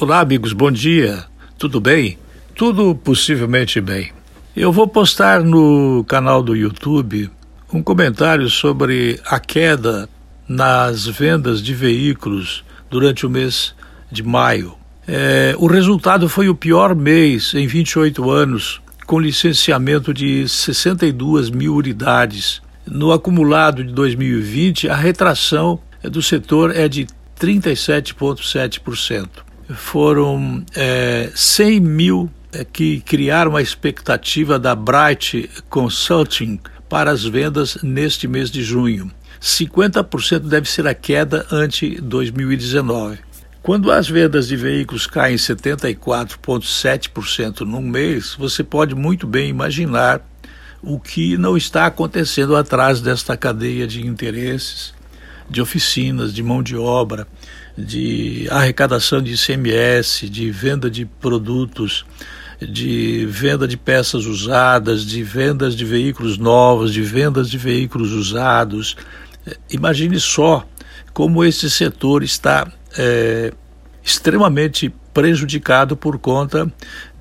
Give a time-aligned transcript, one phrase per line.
[0.00, 1.24] Olá, amigos, bom dia.
[1.58, 2.16] Tudo bem?
[2.54, 4.10] Tudo possivelmente bem.
[4.56, 7.30] Eu vou postar no canal do YouTube
[7.70, 10.08] um comentário sobre a queda
[10.48, 13.74] nas vendas de veículos durante o mês
[14.10, 14.74] de maio.
[15.06, 21.76] É, o resultado foi o pior mês em 28 anos, com licenciamento de 62 mil
[21.76, 22.62] unidades.
[22.86, 27.06] No acumulado de 2020, a retração do setor é de
[27.38, 29.49] 37,7%.
[29.74, 37.76] Foram é, 100 mil é, que criaram a expectativa da Bright Consulting para as vendas
[37.82, 39.10] neste mês de junho.
[39.40, 43.18] 50% deve ser a queda ante 2019.
[43.62, 50.22] Quando as vendas de veículos caem 74,7% num mês, você pode muito bem imaginar
[50.82, 54.98] o que não está acontecendo atrás desta cadeia de interesses
[55.50, 57.26] de oficinas, de mão de obra,
[57.76, 62.06] de arrecadação de ICMS, de venda de produtos,
[62.60, 68.96] de venda de peças usadas, de vendas de veículos novos, de vendas de veículos usados.
[69.70, 70.64] Imagine só
[71.12, 73.52] como esse setor está é,
[74.04, 76.72] extremamente prejudicado por conta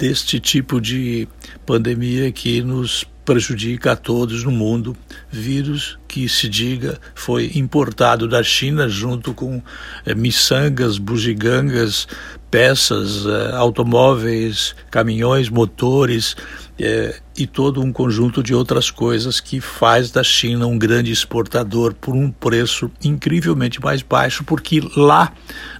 [0.00, 1.28] deste tipo de
[1.66, 4.96] pandemia que nos prejudica a todos no mundo.
[5.30, 9.62] Vírus que se diga foi importado da China junto com
[10.06, 12.08] é, miçangas, bugigangas,
[12.50, 16.34] peças, é, automóveis, caminhões, motores
[16.78, 21.92] é, e todo um conjunto de outras coisas que faz da China um grande exportador
[21.92, 25.30] por um preço incrivelmente mais baixo, porque lá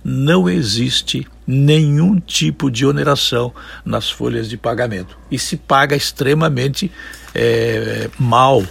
[0.04, 3.52] não existe nenhum tipo de oneração
[3.84, 5.18] nas folhas de pagamento.
[5.30, 6.90] E se paga extremamente
[7.34, 8.62] é, mal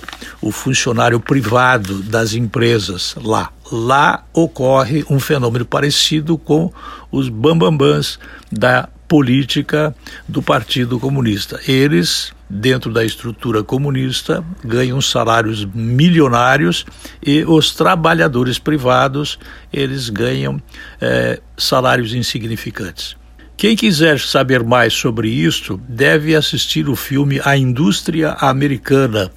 [0.42, 3.52] o funcionário privado das empresas lá.
[3.72, 6.72] Lá ocorre um fenômeno parecido com
[7.12, 8.18] os bambambãs
[8.52, 9.94] da política
[10.28, 11.60] do Partido Comunista.
[11.68, 16.86] Eles, dentro da estrutura comunista, ganham salários milionários
[17.26, 19.40] e os trabalhadores privados,
[19.74, 20.62] eles ganham
[21.02, 23.18] é, salários insignificantes.
[23.58, 29.30] Quem quiser saber mais sobre isso deve assistir o filme A Indústria Americana,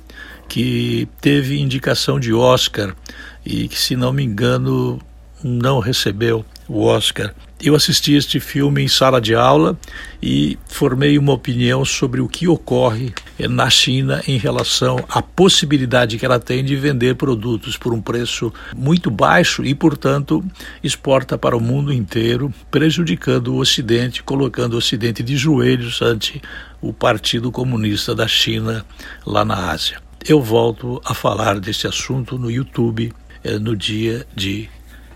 [0.53, 2.95] que teve indicação de Oscar
[3.43, 5.01] e que, se não me engano,
[5.43, 7.35] não recebeu o Oscar.
[7.59, 9.79] Eu assisti este filme em sala de aula
[10.23, 16.27] e formei uma opinião sobre o que ocorre na China em relação à possibilidade que
[16.27, 20.45] ela tem de vender produtos por um preço muito baixo e, portanto,
[20.85, 26.43] exporta para o mundo inteiro, prejudicando o Ocidente, colocando o Ocidente de joelhos ante
[26.79, 28.85] o Partido Comunista da China
[29.25, 30.12] lá na Ásia.
[30.29, 33.13] Eu volto a falar desse assunto no YouTube
[33.43, 34.69] eh, no dia de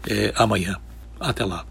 [0.09, 0.77] eh, amanhã.
[1.21, 1.67] Até lá.